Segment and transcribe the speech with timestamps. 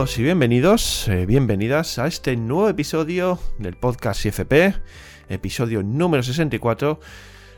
[0.00, 4.74] Y bienvenidos, eh, bienvenidas a este nuevo episodio del podcast IFP,
[5.28, 6.98] episodio número 64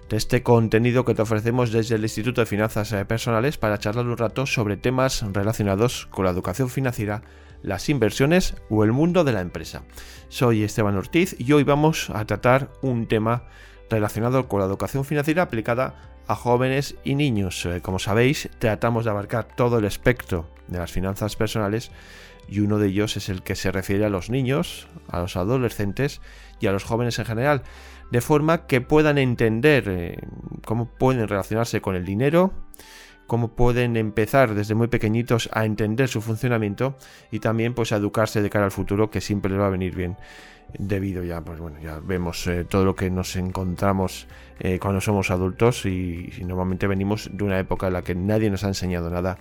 [0.08, 4.06] de este contenido que te ofrecemos desde el Instituto de Finanzas eh, Personales para charlar
[4.06, 7.22] un rato sobre temas relacionados con la educación financiera,
[7.62, 9.84] las inversiones o el mundo de la empresa.
[10.28, 13.44] Soy Esteban Ortiz y hoy vamos a tratar un tema
[13.88, 17.64] relacionado con la educación financiera aplicada a jóvenes y niños.
[17.66, 21.90] Eh, como sabéis, tratamos de abarcar todo el espectro de las finanzas personales
[22.48, 26.20] y uno de ellos es el que se refiere a los niños, a los adolescentes
[26.60, 27.62] y a los jóvenes en general,
[28.10, 30.18] de forma que puedan entender eh,
[30.64, 32.52] cómo pueden relacionarse con el dinero,
[33.26, 36.96] cómo pueden empezar desde muy pequeñitos a entender su funcionamiento
[37.30, 39.94] y también pues a educarse de cara al futuro que siempre les va a venir
[39.94, 40.16] bien
[40.78, 44.26] debido ya pues bueno ya vemos eh, todo lo que nos encontramos
[44.58, 48.64] eh, cuando somos adultos y, normalmente venimos de una época en la que nadie nos
[48.64, 49.38] ha enseñado nada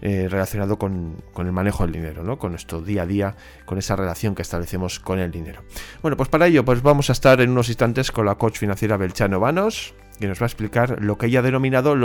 [0.00, 2.38] eh, relacionado con, el manejo del dinero, ¿no?
[2.38, 3.34] Con nuestro día a día,
[3.64, 5.62] con esa relación que establecemos con el dinero.
[6.02, 8.96] Bueno, pues para ello, pues vamos a estar en unos instantes con la coach financiera
[8.96, 11.96] Belchano Vanos, que nos va a explicar lo que ella ha denominado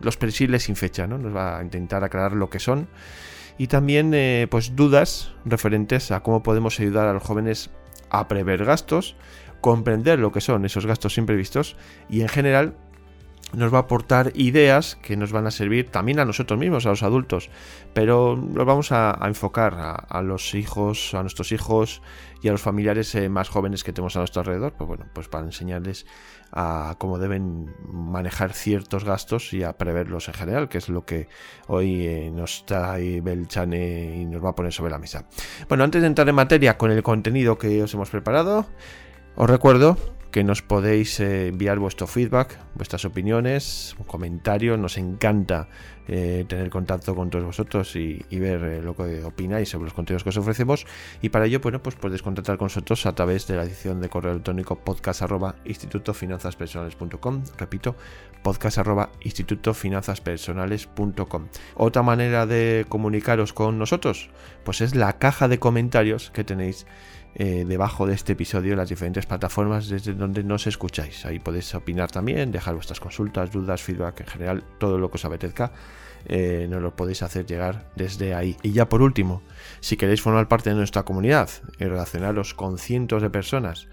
[0.00, 1.18] los perisiles sin fecha, ¿no?
[1.18, 2.88] Nos va a intentar aclarar lo que son
[3.58, 7.70] y también eh, pues dudas referentes a cómo podemos ayudar a los jóvenes
[8.10, 9.16] a prever gastos,
[9.60, 11.76] comprender lo que son esos gastos imprevistos
[12.08, 12.76] y en general
[13.56, 16.90] nos va a aportar ideas que nos van a servir también a nosotros mismos, a
[16.90, 17.48] los adultos,
[17.94, 19.74] pero nos vamos a, enfocar
[20.08, 22.02] a, los hijos, a nuestros hijos
[22.42, 25.28] y a los familiares eh, más jóvenes que tenemos a nuestro alrededor, pues bueno, pues
[25.28, 26.06] para enseñarles
[26.52, 31.28] a cómo deben manejar ciertos gastos y a preverlos en general, que es lo que
[31.66, 35.24] hoy eh, nos trae Belchane y nos va a poner sobre la mesa.
[35.66, 38.66] Bueno, antes de entrar en materia con el contenido que os hemos preparado,
[39.34, 39.96] os recuerdo
[40.30, 44.78] que nos podéis eh, enviar vuestro feedback, vuestras opiniones, comentarios.
[44.78, 45.68] Nos encanta
[46.08, 50.22] eh, tener contacto con todos vosotros y, ver eh, lo que opináis sobre los contenidos
[50.22, 50.86] que os ofrecemos.
[51.22, 54.08] Y para ello, bueno, pues podéis contactar con nosotros a través de la edición de
[54.08, 55.22] correo electrónico podcast.
[57.58, 57.96] Repito,
[58.42, 61.48] podcast arroba institutofinanzaspersonales.com.
[61.74, 64.30] Otra manera de comunicaros con nosotros,
[64.64, 66.86] pues es la caja de comentarios que tenéis
[67.38, 71.26] eh, debajo de este episodio en las diferentes plataformas desde donde nos escucháis.
[71.26, 75.24] Ahí podéis opinar también, dejar vuestras consultas, dudas, feedback, en general, todo lo que os
[75.26, 75.70] apetezca.
[76.24, 78.56] Eh, nos lo podéis hacer llegar desde ahí.
[78.62, 79.42] Y ya por último,
[79.80, 83.86] si queréis formar parte de nuestra comunidad y relacionaros con cientos de personas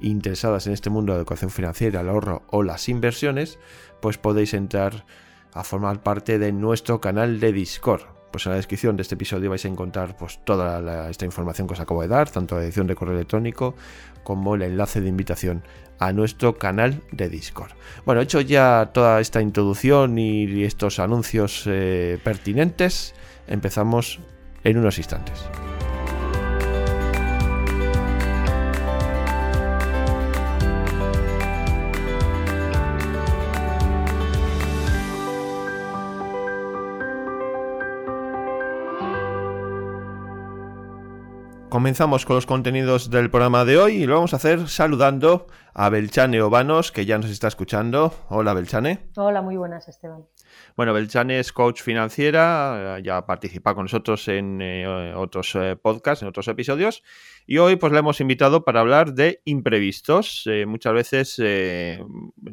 [0.00, 3.60] interesadas en este mundo de educación financiera, el ahorro o las inversiones,
[4.00, 5.06] pues podéis entrar
[5.52, 9.50] a formar parte de nuestro canal de Discord pues en la descripción de este episodio
[9.50, 12.86] vais a encontrar pues toda esta información que os acabo de dar, tanto la edición
[12.86, 13.76] de correo electrónico
[14.24, 15.62] como el enlace de invitación
[15.98, 17.72] a nuestro canal de Discord.
[18.04, 23.14] Bueno, hecho ya toda esta introducción y estos anuncios eh, pertinentes,
[23.46, 24.18] empezamos
[24.64, 25.44] en unos instantes.
[41.72, 45.88] Comenzamos con los contenidos del programa de hoy y lo vamos a hacer saludando a
[45.88, 48.14] Belchane Obanos, que ya nos está escuchando.
[48.28, 49.08] Hola, Belchane.
[49.16, 50.26] Hola, muy buenas, Esteban.
[50.76, 56.28] Bueno, Belchane es coach financiera, ya participa con nosotros en eh, otros eh, podcasts, en
[56.28, 57.02] otros episodios,
[57.46, 60.42] y hoy pues le hemos invitado para hablar de imprevistos.
[60.48, 61.40] Eh, muchas veces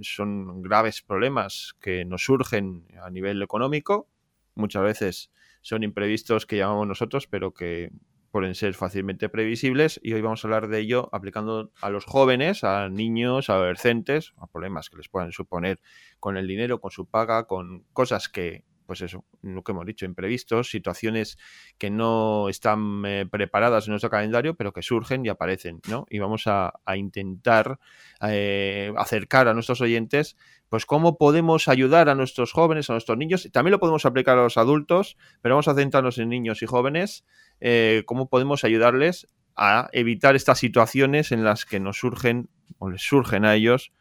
[0.01, 4.07] son graves problemas que nos surgen a nivel económico,
[4.55, 5.29] muchas veces
[5.61, 7.91] son imprevistos que llamamos nosotros, pero que
[8.31, 12.63] pueden ser fácilmente previsibles y hoy vamos a hablar de ello aplicando a los jóvenes,
[12.63, 15.79] a niños, a adolescentes, a problemas que les puedan suponer
[16.19, 20.05] con el dinero, con su paga, con cosas que, pues eso, lo que hemos dicho,
[20.05, 21.37] imprevistos, situaciones
[21.77, 26.07] que no están eh, preparadas en nuestro calendario, pero que surgen y aparecen, ¿no?
[26.09, 27.79] Y vamos a, intentar
[28.27, 30.37] eh, acercar a nuestros oyentes,
[30.69, 34.43] pues cómo podemos ayudar a nuestros jóvenes, a nuestros niños, también lo podemos aplicar a
[34.43, 37.25] los adultos, pero vamos a centrarnos en niños y jóvenes
[37.61, 43.01] eh, cómo podemos ayudarles a evitar estas situaciones en las que nos surgen o les
[43.01, 43.91] surgen a ellos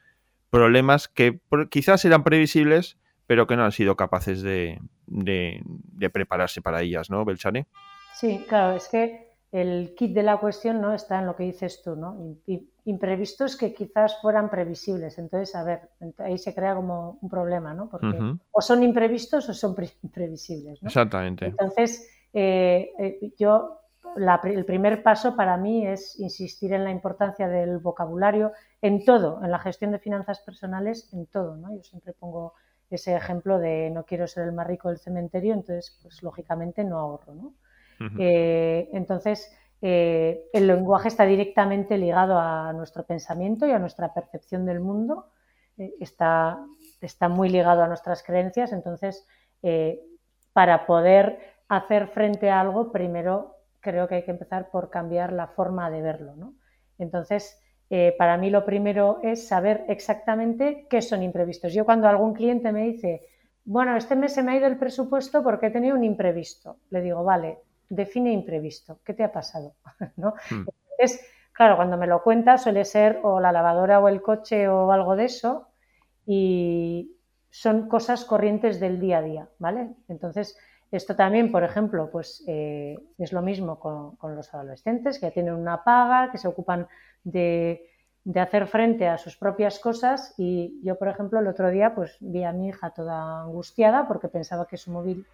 [0.50, 1.40] problemas que
[1.70, 2.96] quizás eran previsibles,
[3.26, 4.81] pero que no han sido capaces de,
[6.12, 7.66] prepararse para ellas, ¿no, Belchane?
[8.14, 11.82] Sí, claro, es que el kit de la cuestión no está en lo que dices
[11.82, 12.16] tú, ¿no?
[12.84, 15.19] Imprevistos que quizás fueran previsibles.
[15.19, 17.88] Entonces, a ver, ahí se crea como un problema, ¿no?
[17.88, 18.19] Porque
[18.50, 20.82] o son imprevistos o son previsibles.
[20.82, 20.88] ¿no?
[20.88, 21.46] Exactamente.
[21.46, 23.81] Entonces, eh, eh, yo,
[24.17, 28.53] el primer paso para mí es insistir en la importancia del vocabulario
[28.83, 31.57] en todo, en la gestión de finanzas personales, en todo.
[31.57, 31.75] ¿no?
[31.75, 32.55] Yo siempre pongo
[32.91, 36.99] ese ejemplo de no quiero ser el más rico del cementerio, entonces, pues lógicamente no
[36.99, 37.35] ahorro.
[37.35, 37.55] ¿no?
[38.01, 45.27] entonces, el lenguaje está directamente ligado a nuestro pensamiento y a nuestra percepción del mundo.
[45.77, 46.65] está,
[47.01, 48.73] está muy ligado a nuestras creencias.
[48.73, 49.27] Entonces,
[50.53, 55.47] para poder hacer frente a algo, primero creo que hay que empezar por cambiar la
[55.49, 56.35] forma de verlo.
[56.37, 56.55] ¿no?
[56.99, 57.61] Entonces,
[57.91, 61.73] eh, para mí lo primero es saber exactamente qué son imprevistos.
[61.73, 63.23] Yo cuando algún cliente me dice,
[63.65, 67.00] bueno, este mes se me ha ido el presupuesto porque he tenido un imprevisto, le
[67.00, 69.75] digo, vale, define imprevisto, ¿qué te ha pasado?
[70.17, 70.35] ¿No?
[70.50, 70.67] Hmm.
[70.91, 74.91] Entonces, claro, cuando me lo cuenta suele ser o la lavadora o el coche o
[74.93, 75.69] algo de eso
[76.26, 77.17] y
[77.50, 79.88] son cosas corrientes del día a día, ¿vale?
[80.09, 80.56] Entonces,
[80.90, 85.55] esto también, por ejemplo, pues eh, es lo mismo con, los adolescentes que ya tienen
[85.55, 86.88] una paga, que se ocupan
[87.25, 87.85] de,
[88.35, 92.44] hacer frente a sus propias cosas y yo, por ejemplo, el otro día pues vi
[92.44, 95.26] a mi hija toda angustiada porque pensaba que su móvil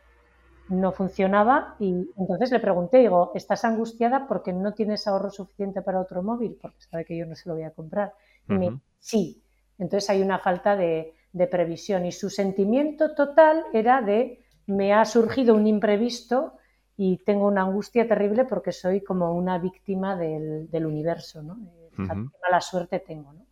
[0.68, 6.00] no funcionaba y entonces le pregunté, digo, ¿estás angustiada porque no tienes ahorro suficiente para
[6.00, 6.56] otro móvil?
[6.60, 8.14] Porque sabe que yo no se lo voy a comprar.
[8.48, 9.42] Y me sí.
[9.78, 11.14] Entonces hay una falta de
[11.50, 16.54] previsión y su sentimiento total era de me ha surgido un imprevisto
[16.96, 21.58] y tengo una angustia terrible porque soy como una víctima del, universo, ¿no?
[21.96, 23.46] mala suerte tengo, ¿no?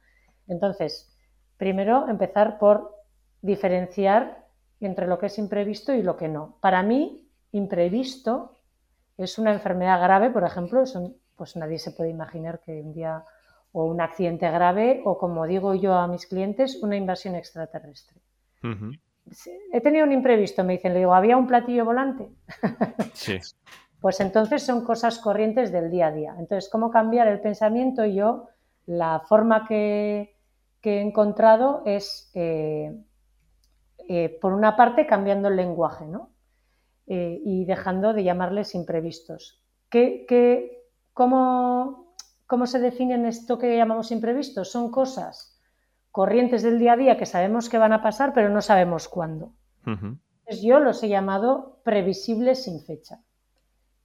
[0.49, 1.17] Entonces,
[1.56, 2.97] primero empezar por
[3.41, 4.47] diferenciar
[4.81, 6.59] entre lo que es imprevisto y lo que no.
[6.61, 8.56] Para mí, imprevisto
[9.17, 10.82] es una enfermedad grave, por ejemplo,
[11.37, 13.25] pues nadie se puede imaginar que un día
[13.73, 18.20] o un accidente grave o, como digo yo a mis clientes, una invasión extraterrestre
[19.72, 22.28] he tenido un imprevisto, me dicen, le digo, ¿había un platillo volante?
[23.14, 23.38] Sí.
[24.00, 26.34] pues entonces son cosas corrientes del día a día.
[26.38, 28.04] Entonces, ¿cómo cambiar el pensamiento?
[28.04, 28.48] Yo,
[28.86, 30.36] la forma que,
[30.82, 32.92] he encontrado es, eh,
[34.08, 36.30] eh, por una parte, cambiando el lenguaje, ¿no?
[37.06, 39.62] Eh, y dejando de llamarles imprevistos.
[39.88, 40.82] ¿Qué,
[41.12, 42.14] cómo,
[42.46, 44.70] ¿Cómo se definen esto que llamamos imprevistos?
[44.70, 45.51] Son cosas
[46.12, 49.55] corrientes del día a día que sabemos que van a pasar, pero no sabemos cuándo.
[50.62, 53.20] yo los he llamado previsibles sin fecha.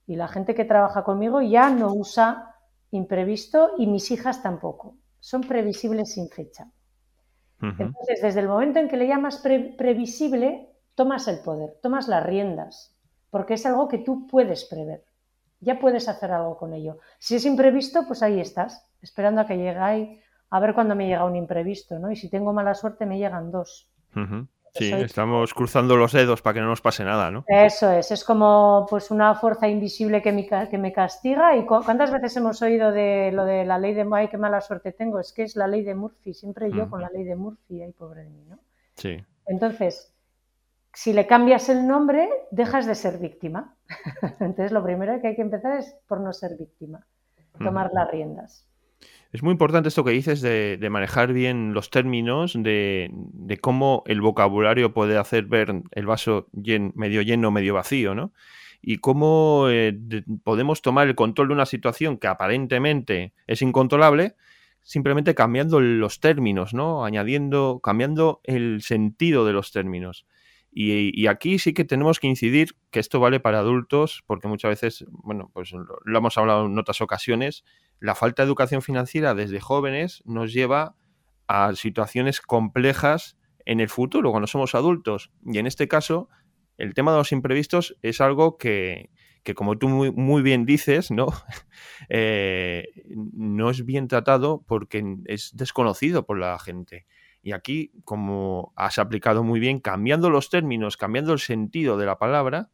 [0.08, 2.56] Y la gente que trabaja conmigo ya no usa
[2.92, 4.96] imprevisto y mis hijas tampoco.
[5.20, 6.72] Son previsibles sin fecha.
[7.60, 9.44] Entonces, desde el momento en que le llamas
[9.78, 12.96] previsible, tomas el poder, tomas las riendas,
[13.32, 15.04] porque es algo que tú puedes prever.
[15.60, 17.00] Ya puedes hacer algo con ello.
[17.18, 21.26] Si es imprevisto, pues ahí estás, esperando a que llegue a ver cuándo me llega
[21.26, 22.12] un imprevisto, ¿no?
[22.12, 23.90] Y si tengo mala suerte me llegan dos.
[24.74, 27.44] Sí, estamos cruzando los dedos para que no nos pase nada, ¿no?
[27.48, 31.56] Eso es, es como pues una fuerza invisible que me, que me castiga.
[31.56, 34.92] ¿Y cuántas veces hemos oído de lo de la ley de ay, qué mala suerte
[34.92, 35.20] tengo?
[35.20, 37.92] Es que es la ley de Murphy, siempre yo con la ley de Murphy, ay,
[37.92, 38.60] pobre de mí, ¿no?
[38.96, 39.18] Sí.
[39.46, 40.14] Entonces,
[40.94, 43.76] si le cambias el nombre, dejas de ser víctima.
[44.40, 47.06] Entonces, lo primero que hay que empezar es por no ser víctima,
[47.60, 48.67] tomar las riendas.
[49.32, 53.12] Es muy importante esto que dices de, manejar bien los términos, de,
[53.62, 58.32] cómo el vocabulario puede hacer ver el vaso medio lleno, medio vacío, ¿no?
[58.82, 59.98] Y cómo eh,
[60.44, 64.36] podemos tomar el control de una situación que aparentemente es incontrolable,
[64.82, 67.04] simplemente cambiando los términos, ¿no?
[67.04, 70.26] Añadiendo, cambiando el sentido de los términos.
[70.72, 75.06] Y, aquí sí que tenemos que incidir que esto vale para adultos, porque muchas veces,
[75.10, 77.64] bueno, pues lo hemos hablado en otras ocasiones,
[78.00, 80.96] la falta de educación financiera desde jóvenes nos lleva
[81.48, 85.32] a situaciones complejas en el futuro, cuando somos adultos.
[85.46, 86.30] Y en este caso,
[86.78, 89.10] el tema de los imprevistos es algo que,
[89.56, 91.28] como tú muy, bien dices, ¿no?
[92.10, 92.86] Eh,
[93.34, 97.06] no es bien tratado porque es desconocido por la gente.
[97.42, 102.18] Y aquí, como has aplicado muy bien, cambiando los términos, cambiando el sentido de la
[102.18, 102.70] palabra,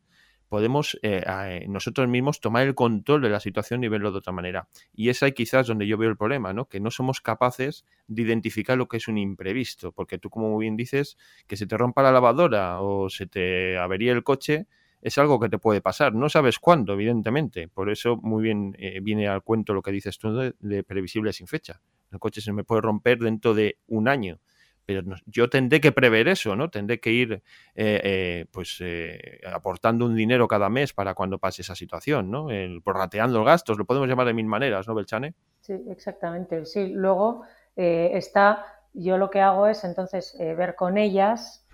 [0.54, 4.32] podemos eh, eh, nosotros mismos tomar el control de la situación y verlo de otra
[4.32, 4.68] manera.
[4.94, 6.70] Y es ahí quizás donde yo veo el problema, ¿no?
[6.70, 10.66] Que no somos capaces de identificar lo que es un imprevisto, porque tú como muy
[10.66, 11.18] bien dices,
[11.48, 14.68] que se te rompa la lavadora o se te avería el coche,
[15.02, 16.14] es algo que te puede pasar.
[16.14, 17.68] No sabes cuándo, evidentemente.
[17.68, 21.48] Por eso muy bien eh, viene al cuento lo que dices tú de previsible sin
[21.48, 21.82] fecha.
[22.12, 24.40] El coche se me puede romper dentro de un año
[24.86, 26.70] pero yo tendré que prever eso, ¿no?
[26.70, 31.62] Tendré que ir eh, eh, pues eh, aportando un dinero cada mes para cuando pase
[31.62, 32.50] esa situación, ¿no?
[32.50, 35.34] El, porrateando los gastos, lo podemos llamar de mil maneras, ¿no, Belchane?
[35.62, 36.66] Sí, exactamente.
[36.66, 37.44] Sí, luego
[37.76, 41.66] está, yo lo que hago es entonces ver con ellas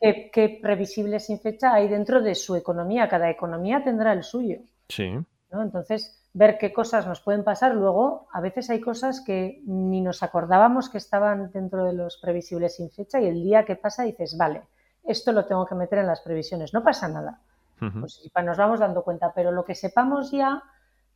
[0.00, 3.08] qué, qué previsibles sin fecha hay dentro de su economía.
[3.08, 4.58] Cada economía tendrá el suyo.
[4.88, 5.10] Sí.
[5.50, 5.62] ¿no?
[5.62, 7.74] Entonces, ver qué cosas nos pueden pasar.
[7.74, 12.76] Luego, a veces hay cosas que ni nos acordábamos que estaban dentro de los previsibles
[12.76, 14.62] sin fecha y el día que pasa dices, vale,
[15.04, 16.74] esto lo tengo que meter en las previsiones.
[16.74, 17.40] No pasa nada.
[17.78, 20.62] Pues nos vamos dando cuenta, pero lo que sepamos ya,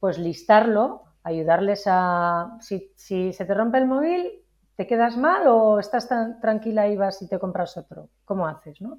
[0.01, 2.57] pues listarlo, ayudarles a...
[2.61, 4.43] Si, si se te rompe el móvil,
[4.77, 8.09] ¿te quedas mal o estás tan tranquila y vas y te compras otro?
[8.25, 8.99] ¿Cómo haces, no?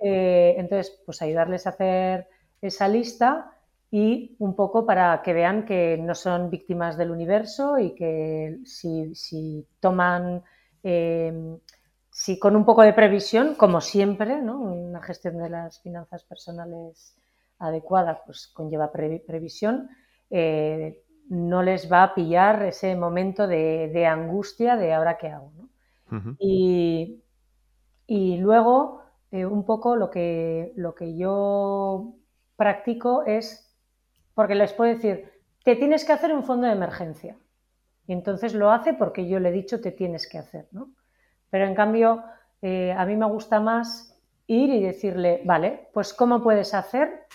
[0.00, 2.28] Eh, entonces, pues ayudarles a hacer
[2.60, 3.52] esa lista
[3.92, 9.14] y un poco para que vean que no son víctimas del universo y que si,
[9.14, 10.42] si toman
[10.82, 11.58] eh,
[12.12, 17.16] si con un poco de previsión, como siempre, una gestión de las finanzas personales
[17.58, 19.88] adecuada pues conlleva previsión,
[20.28, 25.52] eh, no les va a pillar ese momento de, angustia de ahora qué hago.
[26.38, 32.14] y, luego, eh, un poco lo que, lo que yo
[32.56, 33.71] practico es,
[34.34, 35.30] porque les puedo decir,
[35.64, 37.36] te tienes que hacer un fondo de emergencia.
[38.06, 40.68] Y entonces lo hace porque yo le he dicho te tienes que hacer.
[40.72, 40.90] ¿no?
[41.50, 42.22] Pero en cambio,
[42.60, 47.26] eh, a mí me gusta más ir y decirle, vale, pues ¿cómo puedes hacer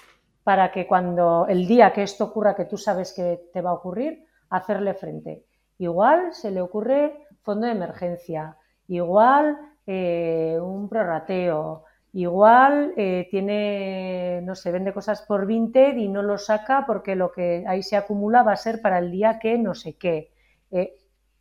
[0.44, 3.74] para que cuando el día que esto ocurra, que tú sabes que te va a
[3.74, 5.46] ocurrir, hacerle frente?
[5.78, 14.56] Igual se le ocurre fondo de emergencia, igual eh, un prorrateo, igual eh, tiene, no
[14.56, 18.44] sé, vende cosas por Vinted y no lo saca porque lo que ahí se acumula
[18.44, 20.32] va a ser para el día que no sé qué.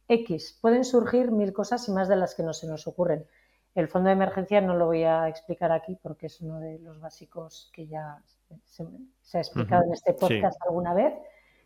[0.09, 0.59] X.
[0.61, 3.27] Pueden surgir mil cosas y más de las que no se nos ocurren.
[3.75, 6.99] El fondo de emergencia no lo voy a explicar aquí porque es uno de los
[7.01, 8.23] básicos que ya
[8.65, 8.85] se,
[9.37, 11.13] ha explicado en este podcast alguna vez,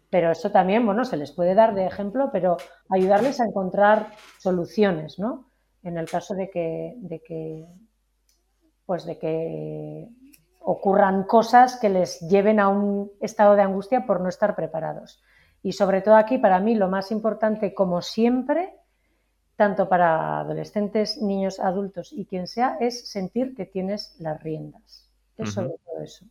[0.08, 2.56] pero eso también, bueno, se les puede dar de ejemplo, pero
[2.88, 5.50] ayudarles a encontrar soluciones, ¿no?
[5.84, 7.66] En el caso de que, de que
[8.90, 10.08] pues de que
[10.58, 15.22] ocurran cosas que les lleven a un estado de angustia por no estar preparados.
[15.62, 18.74] Y sobre todo aquí, para mí, lo más importante, como siempre,
[19.54, 25.08] tanto para adolescentes, niños, adultos y quien sea, es sentir que tienes las riendas.
[25.38, 26.26] Es sobre todo eso.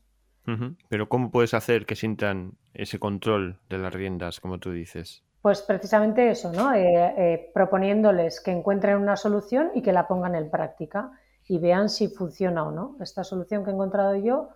[0.90, 5.24] Pero ¿cómo puedes hacer que sientan ese control de las riendas, como tú dices?
[5.42, 6.74] Pues precisamente eso, ¿no?
[6.74, 11.14] Eh, eh, proponiéndoles que encuentren una solución y que la pongan en práctica
[11.50, 12.96] y vean si funciona o no.
[13.02, 14.50] Esta solución que he encontrado yo,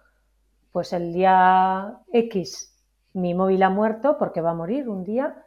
[0.71, 2.73] pues el día X
[3.13, 5.43] mi móvil ha muerto porque va a morir un día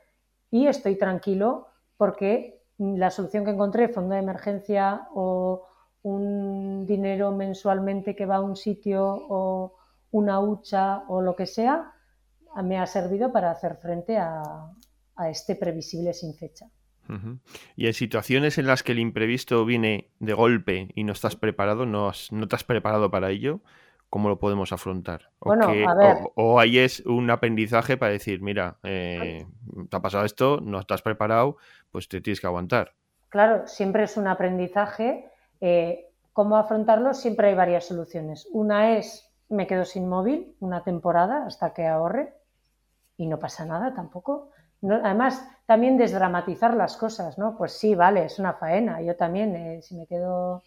[0.51, 5.67] y estoy tranquilo porque la solución que encontré, fondo de emergencia o
[6.03, 9.75] un dinero mensualmente que va a un sitio o
[10.13, 11.93] una hucha o lo que sea,
[12.63, 14.71] me ha servido para hacer frente a,
[15.29, 16.67] este previsible sin fecha.
[17.77, 21.87] Y en situaciones en las que el imprevisto viene de golpe y no estás preparado,
[21.87, 23.61] no, no te has preparado para ello,
[24.11, 25.31] cómo lo podemos afrontar.
[25.41, 25.53] O,
[26.35, 29.47] o, ahí es un aprendizaje para decir, mira, eh,
[29.91, 31.57] te ha pasado esto, no estás preparado,
[31.91, 32.95] pues te tienes que aguantar.
[33.29, 35.31] Claro, siempre es un aprendizaje.
[35.61, 37.15] Eh, ¿Cómo afrontarlo?
[37.15, 38.49] Siempre hay varias soluciones.
[38.53, 42.35] Una es, me quedo sin móvil una temporada hasta que ahorre
[43.17, 44.51] y no pasa nada tampoco.
[44.83, 47.57] Además, también desdramatizar las cosas, ¿no?
[47.57, 49.01] Pues sí, vale, es una faena.
[49.03, 50.63] Yo también, eh, si me quedo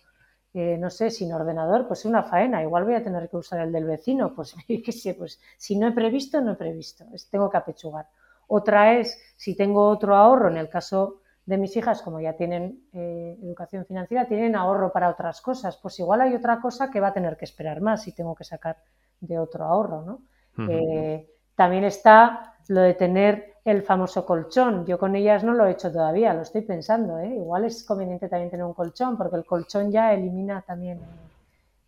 [0.54, 3.72] no sé, sin ordenador, pues es una faena, igual voy a tener que usar el
[3.72, 7.58] del vecino, pues qué sé, pues si no he previsto, no he previsto, tengo que
[7.58, 8.08] apechugar.
[8.48, 12.84] Otra es, si tengo otro ahorro, en el caso de mis hijas, como ya tienen
[12.94, 17.10] eh, educación financiera, tienen ahorro para otras cosas, pues igual hay otra cosa que va
[17.10, 18.78] a tener que esperar más y tengo que sacar
[19.20, 20.22] de otro ahorro, ¿no?
[20.68, 24.86] Eh, también está lo de tener el famoso colchón.
[24.86, 27.18] Yo con ellas no lo he hecho todavía, lo estoy pensando.
[27.18, 27.36] ¿eh?
[27.36, 31.00] Igual es conveniente también tener un colchón, porque el colchón ya elimina también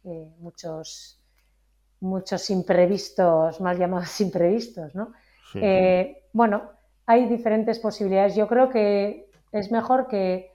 [0.04, 1.20] eh, muchos,
[2.00, 4.96] muchos imprevistos, mal llamados imprevistos.
[4.96, 5.14] ¿no?
[5.54, 6.64] Eh, bueno,
[7.06, 8.36] hay diferentes posibilidades.
[8.36, 10.52] Yo creo que es mejor que,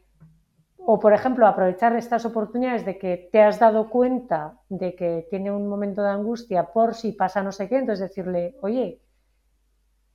[0.76, 5.52] o por ejemplo, aprovechar estas oportunidades de que te has dado cuenta de que tiene
[5.52, 9.00] un momento de angustia por si pasa no sé qué, entonces decirle, oye,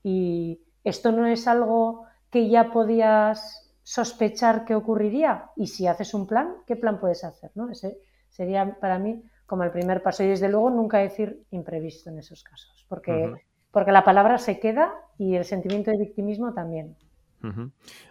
[0.03, 5.49] y esto no es algo que ya podías sospechar que ocurriría.
[5.55, 7.51] Y si haces un plan, ¿qué plan puedes hacer?
[7.55, 7.69] ¿no?
[7.69, 7.97] Ese
[8.29, 10.23] sería para mí como el primer paso.
[10.23, 13.33] Y desde luego nunca decir imprevisto en esos casos, porque,
[13.69, 16.95] porque la palabra se queda y el sentimiento de victimismo también.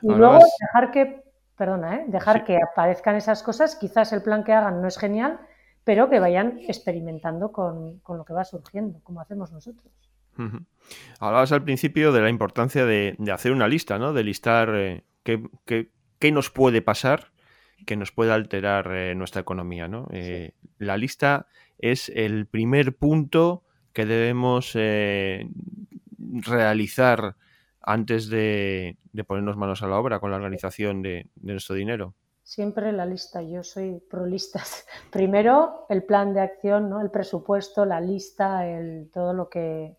[0.02, 1.23] Y luego dejar que,
[1.56, 2.04] perdona, ¿eh?
[2.09, 5.40] dejar que aparezcan esas cosas, quizás el plan que hagan no es genial,
[5.85, 10.09] pero que vayan experimentando con, con lo que va surgiendo, como hacemos nosotros.
[11.18, 14.12] Hablabas al principio de la importancia de, hacer una lista, ¿no?
[14.12, 17.32] De listar eh, qué, nos puede pasar
[17.87, 20.06] que nos puede alterar eh, nuestra economía, ¿no?
[20.12, 21.47] Eh, la lista
[21.78, 24.75] es el primer punto que debemos
[26.18, 27.37] realizar
[27.80, 32.14] antes de, ponernos manos a la obra con la organización de, nuestro dinero.
[32.42, 33.42] siempre la lista.
[33.42, 34.87] Yo soy pro listas.
[35.11, 37.00] Primero el plan de acción, ¿no?
[37.00, 39.97] El presupuesto, la lista, el, todo lo que,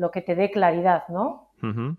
[0.00, 1.52] lo que te dé claridad, ¿no?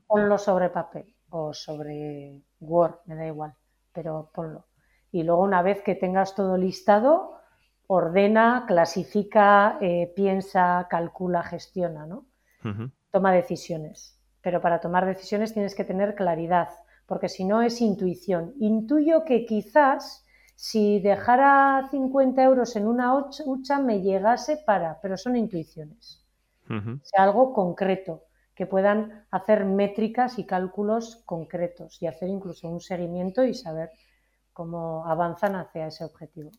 [0.07, 3.53] Ponlo sobre papel o sobre Word, me da igual,
[3.93, 4.65] pero ponlo.
[5.11, 7.37] Y luego una vez que tengas todo listado,
[7.85, 12.25] ordena, clasifica, eh, piensa, calcula, gestiona, ¿no?
[13.11, 14.19] Toma decisiones.
[14.41, 16.69] Pero para tomar decisiones tienes que tener claridad
[17.05, 18.53] porque si no es intuición.
[18.59, 25.35] Intuyo que quizás si dejara 50 euros en una hucha me llegase para, pero son
[25.35, 26.20] intuiciones.
[27.03, 28.23] Sea, algo concreto,
[28.55, 33.89] que puedan hacer métricas y cálculos concretos y hacer incluso un seguimiento y saber
[34.53, 36.51] cómo avanzan hacia ese objetivo.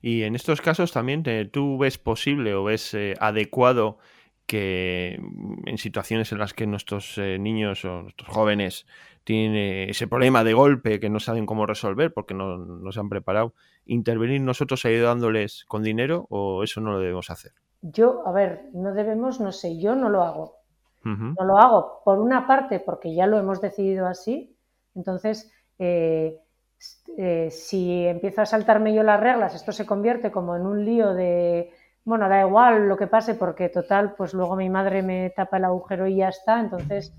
[0.00, 3.98] Y en estos casos también eh, tú ves posible o ves eh, adecuado
[4.46, 8.86] que mm, en situaciones en las que nuestros eh, niños o nuestros jóvenes
[9.24, 13.54] tienen ese problema de golpe que no saben cómo resolver porque no, se han preparado,
[13.86, 17.52] intervenir nosotros ayudándoles con dinero o eso no lo debemos hacer?
[17.82, 20.56] Yo, a ver, no debemos, no sé, yo no lo hago.
[21.04, 24.56] No lo hago, por una parte, porque ya lo hemos decidido así.
[24.94, 26.38] Entonces, eh,
[27.18, 31.12] eh, si empiezo a saltarme yo las reglas, esto se convierte como en un lío
[31.12, 31.72] de
[32.04, 35.64] bueno, da igual lo que pase porque total, pues luego mi madre me tapa el
[35.64, 36.60] agujero y ya está.
[36.60, 37.14] Entonces,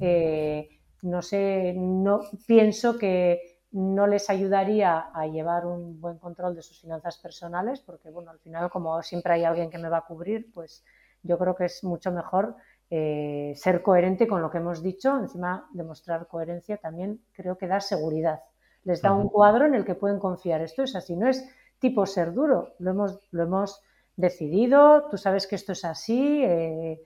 [0.00, 0.68] eh,
[1.02, 6.80] no sé, no pienso que no les ayudaría a llevar un buen control de sus
[6.80, 10.52] finanzas personales, porque bueno, al final como siempre hay alguien que me va a cubrir,
[10.54, 10.84] pues
[11.24, 12.54] yo creo que es mucho mejor
[12.88, 15.18] eh, ser coherente con lo que hemos dicho.
[15.18, 18.44] Encima, demostrar coherencia también creo que da seguridad.
[18.84, 20.60] Les da un cuadro en el que pueden confiar.
[20.60, 21.44] Esto es así, no es
[21.80, 23.82] tipo ser duro, lo hemos, lo hemos
[24.14, 27.00] decidido, tú sabes que esto es así, eh,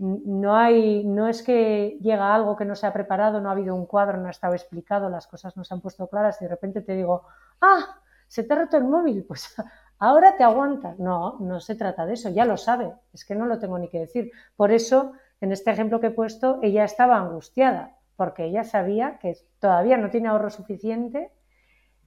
[0.00, 3.74] no hay, no es que llega algo que no se ha preparado, no ha habido
[3.74, 6.50] un cuadro, no ha estado explicado, las cosas no se han puesto claras y de
[6.50, 7.26] repente te digo,
[7.60, 9.54] ah, se te ha roto el móvil, pues
[9.98, 10.98] ahora te aguantas.
[10.98, 13.88] No, no se trata de eso, ya lo sabe, es que no lo tengo ni
[13.88, 14.30] que decir.
[14.56, 19.36] Por eso, en este ejemplo que he puesto, ella estaba angustiada, porque ella sabía que
[19.58, 21.30] todavía no tiene ahorro suficiente,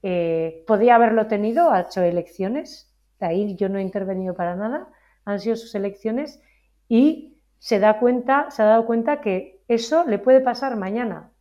[0.02, 4.89] eh, podía haberlo tenido, ha hecho elecciones, ahí yo no he intervenido para nada,
[5.26, 6.41] han sido sus elecciones
[6.89, 7.33] y
[7.63, 11.32] se da cuenta, se ha dado cuenta que eso le puede pasar mañana.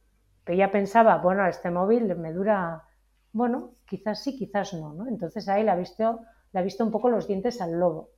[0.47, 2.85] Que ella pensaba, bueno, este móvil me dura,
[3.33, 5.09] bueno, quizás sí, quizás no, ¿no?
[5.09, 6.21] Entonces ahí le ha visto,
[6.53, 8.11] le ha visto un poco los dientes al lobo.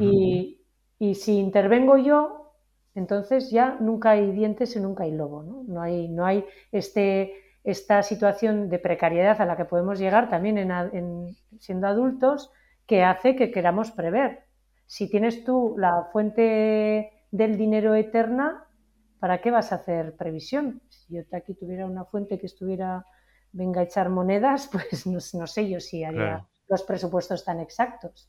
[0.00, 0.60] y,
[0.98, 2.52] y, si intervengo yo,
[2.94, 5.64] entonces ya nunca hay dientes y nunca hay lobo, ¿no?
[5.66, 7.32] No hay, no hay este
[7.64, 12.52] esta situación de precariedad a la que podemos llegar también en, siendo adultos
[12.86, 14.45] que hace que queramos prever.
[14.86, 18.64] Si tienes tú la fuente del dinero eterna,
[19.18, 20.80] ¿para qué vas a hacer previsión?
[20.88, 23.04] Si yo aquí tuviera una fuente que estuviera,
[23.52, 28.28] venga a echar monedas, pues no, sé yo si haría los presupuestos tan exactos.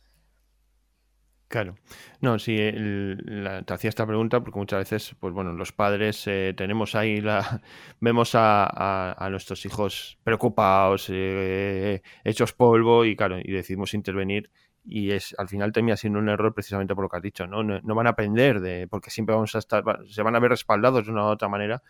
[1.48, 1.78] Claro.
[2.20, 6.94] No, sí, te hacía esta pregunta porque muchas veces, pues bueno, los padres eh, tenemos
[6.94, 7.62] ahí la.
[8.02, 14.52] vemos a, nuestros hijos preocupados, eh, hechos polvo, y claro, y decidimos intervenir.
[14.90, 17.62] Y es al final termina siendo un error precisamente por lo que has dicho, ¿no?
[17.64, 18.88] No, van a aprender de.
[18.88, 19.84] porque siempre vamos a estar.
[20.08, 21.84] se van a ver respaldados de una u otra manera.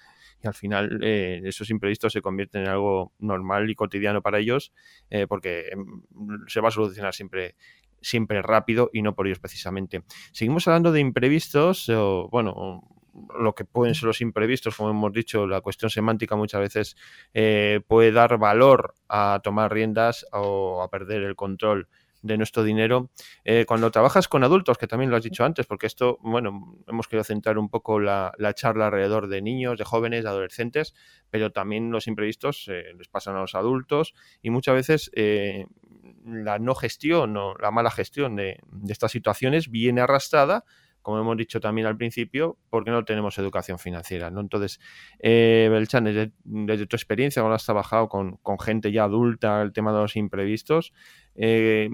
[0.43, 4.71] Y al final eh, esos imprevistos se convierten en algo normal y cotidiano para ellos,
[5.27, 6.03] porque em,
[6.47, 7.55] se va a solucionar siempre
[7.99, 10.03] siempre rápido y no por ellos precisamente.
[10.31, 11.91] Seguimos hablando de imprevistos,
[12.31, 12.83] bueno,
[13.39, 16.97] lo que pueden ser los imprevistos, como hemos dicho, la cuestión semántica muchas veces
[17.33, 21.87] eh, puede dar valor a tomar riendas o a perder el control
[22.21, 23.09] de nuestro dinero.
[23.43, 27.07] Eh, cuando trabajas con adultos, que también lo has dicho antes, porque esto, bueno, hemos
[27.07, 30.93] querido centrar un poco la, charla alrededor de niños, de jóvenes, de adolescentes,
[31.29, 35.11] pero también los imprevistos eh, les pasan a los adultos y muchas veces
[36.27, 40.65] la no gestión o la mala gestión de, estas situaciones viene arrastrada
[41.01, 44.29] como hemos dicho también al principio, porque no tenemos educación financiera.
[44.29, 44.41] ¿no?
[44.41, 44.81] Entonces,
[45.19, 49.99] eh, Belchan, desde, tu experiencia, cuando has trabajado con, gente ya adulta, el tema de
[49.99, 50.91] los imprevistos,
[51.39, 51.87] eh,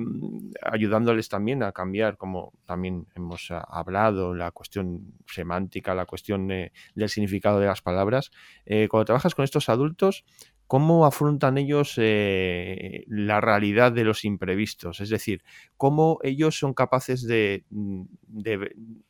[0.62, 7.60] ayudándoles también a cambiar, como también hemos hablado, la cuestión semántica, la cuestión del significado
[7.60, 8.32] de las palabras.
[8.66, 10.24] Eh, cuando trabajas con estos adultos,
[10.66, 15.44] cómo afrontan ellos eh, la realidad de los imprevistos, es decir,
[15.76, 17.66] cómo ellos son capaces de,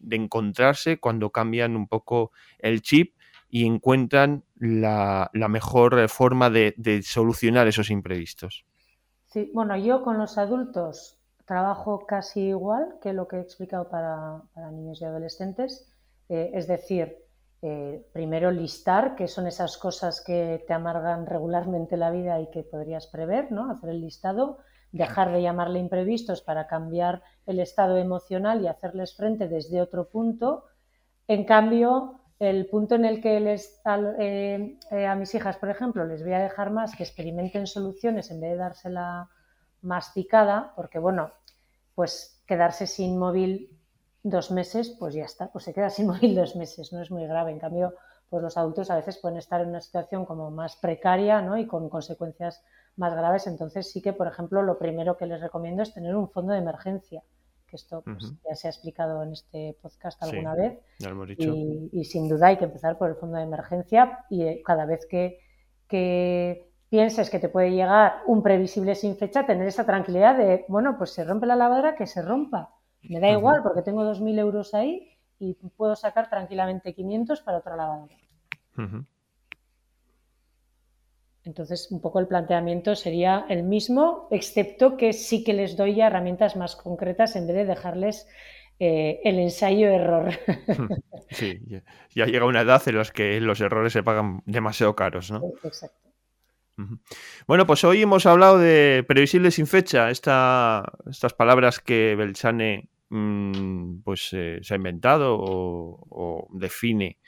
[0.09, 3.15] encontrarse cuando cambian un poco el chip
[3.49, 8.65] y encuentran la, mejor forma de, solucionar esos imprevistos.
[9.53, 15.01] Bueno, yo con los adultos trabajo casi igual que lo que he explicado para, niños
[15.01, 15.89] y adolescentes,
[16.29, 17.17] eh, es decir,
[17.61, 22.63] eh, primero listar qué son esas cosas que te amargan regularmente la vida y que
[22.63, 23.71] podrías prever, ¿no?
[23.71, 24.59] Hacer el listado,
[24.91, 30.65] dejar de llamarle imprevistos para cambiar el estado emocional y hacerles frente desde otro punto.
[31.27, 33.81] En cambio, el punto en el que les,
[34.19, 38.29] eh, eh, a mis hijas, por ejemplo, les voy a dejar más que experimenten soluciones
[38.31, 39.29] en vez de dársela
[39.81, 41.31] masticada, porque bueno,
[41.95, 43.79] pues quedarse sin móvil
[44.23, 47.25] dos meses, pues ya está, pues se queda sin móvil dos meses, no es muy
[47.25, 47.51] grave.
[47.51, 47.93] En cambio,
[48.29, 51.57] pues los adultos a veces pueden estar en una situación como más precaria ¿no?
[51.57, 52.63] y con consecuencias
[52.95, 53.47] más graves.
[53.47, 56.59] Entonces sí que, por ejemplo, lo primero que les recomiendo es tener un fondo de
[56.59, 57.23] emergencia,
[57.73, 60.79] que esto pues, ya se ha explicado en este podcast alguna vez.
[61.91, 65.07] Y, sin duda hay que empezar por el fondo de emergencia y eh, cada vez
[65.09, 65.39] que,
[65.87, 70.99] que pienses que te puede llegar un previsible sin fecha, tener esa tranquilidad de, bueno,
[70.99, 72.75] pues se rompe la lavadora, que se rompa.
[73.09, 77.75] Me da igual porque tengo 2.000 euros ahí y puedo sacar tranquilamente 500 para otra
[77.75, 78.15] lavadora.
[81.45, 86.07] Entonces, un poco el planteamiento sería el mismo, excepto que sí que les doy ya
[86.07, 88.27] herramientas más concretas en vez de dejarles
[88.79, 90.31] eh, el ensayo-error.
[91.29, 91.59] Sí,
[92.13, 95.41] ya llega una edad en la que los errores se pagan demasiado caros, ¿no?
[95.63, 96.11] Exacto.
[97.47, 100.85] Bueno, pues hoy hemos hablado de previsible sin fecha, estas
[101.35, 107.19] palabras que Belchane Mm, pues eh, se ha inventado o, define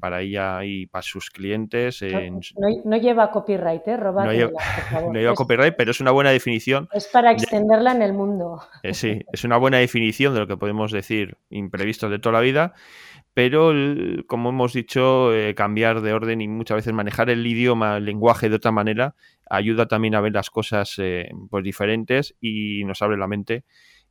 [0.00, 2.02] para ella y para sus clientes.
[2.84, 3.96] No, lleva copyright, ¿eh?
[3.98, 6.88] no, lleva, copyright, pero es una buena definición.
[6.92, 8.60] Es para extenderla en el mundo.
[8.82, 12.40] Eh, sí, es una buena definición de lo que podemos decir imprevistos de toda la
[12.40, 12.74] vida.
[13.34, 13.72] Pero,
[14.26, 18.48] como hemos dicho, eh, cambiar de orden y muchas veces manejar el idioma, el lenguaje
[18.48, 19.14] de otra manera,
[19.50, 20.96] ayuda también a ver las cosas
[21.50, 23.64] pues diferentes y nos abre la mente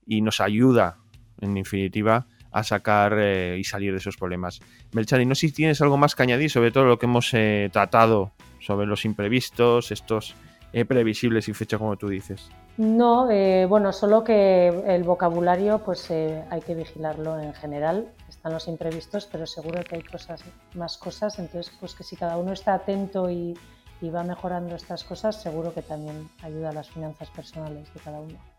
[0.06, 1.00] y nos ayuda,
[1.42, 4.62] en definitiva, a sacar eh, y salir de esos problemas.
[4.94, 7.70] Melchani, no sé si tienes algo más que añadir sobre todo lo que hemos eh,
[7.74, 10.36] tratado sobre los imprevistos, estos
[10.72, 12.50] eh, previsibles y fecha, como tú dices.
[12.78, 13.28] No,
[13.68, 18.08] bueno, solo que el vocabulario, pues hay que vigilarlo en general.
[18.30, 20.42] Están los imprevistos, pero seguro que hay cosas,
[20.76, 21.40] más cosas.
[21.40, 23.54] Entonces, pues que si cada uno está atento y,
[24.02, 28.20] y va mejorando estas cosas, seguro que también ayuda a las finanzas personales de cada
[28.20, 28.55] uno.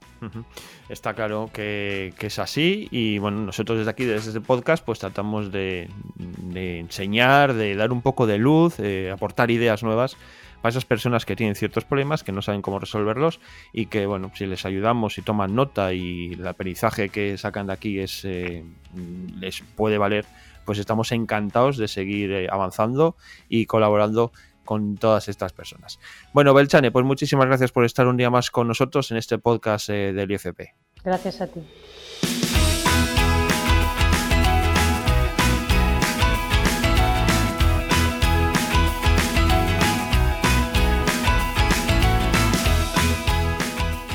[0.89, 5.53] Está claro que, es así y bueno, nosotros desde aquí, desde este podcast, pues tratamos
[5.53, 5.89] de,
[6.55, 8.77] enseñar, de dar un poco de luz,
[9.13, 10.17] aportar ideas nuevas
[10.61, 13.41] para esas personas que tienen ciertos problemas, que no saben cómo resolverlos
[13.73, 17.73] y que bueno, si les ayudamos y toman nota y el aprendizaje que sacan de
[17.73, 18.65] aquí es, eh,
[19.39, 20.25] les puede valer,
[20.65, 23.17] pues estamos encantados de seguir eh, avanzando
[23.49, 24.33] y colaborando
[24.67, 25.99] con todas estas personas.
[26.35, 29.89] Bueno, Belchane, pues muchísimas gracias por estar un día más con nosotros en este podcast
[29.89, 30.75] eh, del IFP.
[31.03, 31.61] Gracias a ti.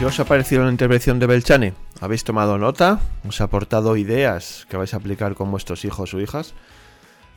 [0.02, 1.74] ¿Qué os ha parecido la intervención de Belchane?
[2.00, 3.00] ¿Habéis tomado nota?
[3.28, 6.56] ¿Os ha aportado ideas que vais a aplicar con vuestros hijos o hijas?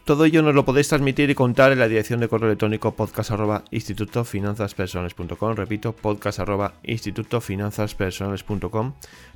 [0.04, 3.30] Todo ello nos lo podéis transmitir y contar en la dirección de correo electrónico podcast
[5.56, 6.38] Repito, podcast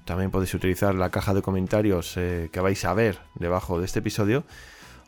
[0.04, 4.00] También podéis utilizar la caja de comentarios eh, que vais a ver debajo de este
[4.00, 4.44] episodio.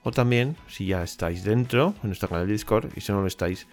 [0.02, 3.26] O también, si ya estáis dentro, en nuestro canal de Discord, y si no lo
[3.26, 3.66] estáis,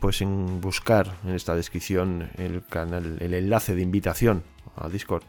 [0.00, 4.44] pues en buscar en esta descripción el canal, el enlace de invitación
[4.76, 5.24] a Discord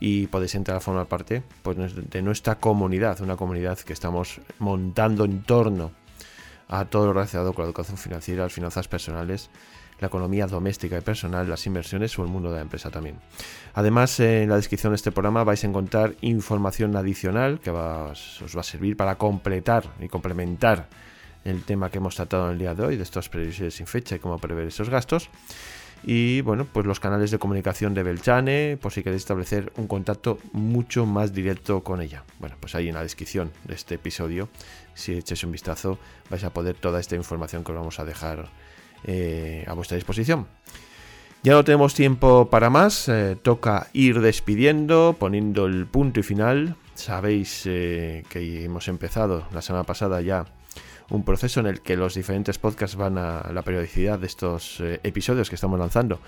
[0.00, 5.24] y podéis entrar a formar parte pues, de nuestra comunidad, una comunidad que estamos montando
[5.24, 5.92] en torno
[6.68, 9.50] a todo lo relacionado con la educación financiera, las finanzas personales,
[10.00, 13.18] la economía doméstica y personal, las inversiones o el mundo de la empresa también.
[13.74, 18.60] Además, en la descripción de este programa vais a encontrar información adicional que os va
[18.60, 20.88] a servir para completar y complementar
[21.44, 24.16] el tema que hemos tratado en el día de hoy, de estos previsiones sin fecha
[24.16, 25.30] y cómo prever esos gastos.
[26.04, 30.38] Y bueno, pues los canales de comunicación de Belchane, por si queréis establecer un contacto
[30.52, 32.22] mucho más directo con ella.
[32.38, 34.48] Bueno, pues ahí en la descripción de este episodio,
[34.94, 35.98] si echáis un vistazo,
[36.30, 38.48] vais a poder toda esta información que os vamos a dejar
[39.04, 40.46] eh, a vuestra disposición.
[41.42, 46.76] Ya no tenemos tiempo para más, eh, toca ir despidiendo, poniendo el punto y final.
[46.94, 50.46] Sabéis eh, que hemos empezado la semana pasada ya
[51.10, 55.00] un proceso en el que los diferentes podcasts van a la periodicidad de estos eh,
[55.02, 56.20] episodios que estamos lanzando.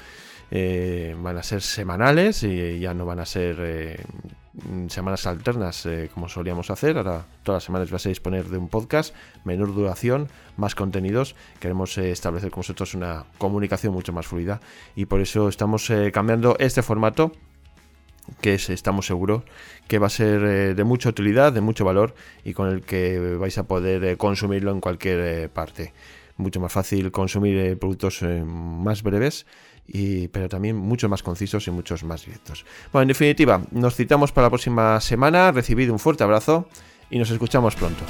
[0.50, 4.02] Eh, van a ser semanales y ya no van a ser eh,
[4.88, 6.96] semanas alternas como solíamos hacer.
[6.96, 9.14] Ahora todas las semanas vais a disponer de un podcast,
[9.44, 11.34] menor duración, más contenidos.
[11.60, 14.60] Queremos establecer con vosotros una comunicación mucho más fluida
[14.96, 17.32] y por eso estamos cambiando este formato
[18.40, 19.42] que estamos seguros
[19.88, 22.14] que va a ser de mucha utilidad, de mucho valor
[22.44, 25.92] y con el que vais a poder consumirlo en cualquier parte.
[26.36, 29.46] Mucho más fácil consumir productos más breves
[29.86, 32.64] y, pero también muchos más concisos y muchos más directos.
[32.92, 35.50] Bueno, en definitiva, nos citamos para la próxima semana.
[35.50, 36.68] Recibid un fuerte abrazo
[37.10, 38.04] y nos escuchamos pronto.